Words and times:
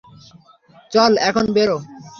চল, 0.91 1.11
এখন 1.19 1.45
বেরো। 1.55 1.77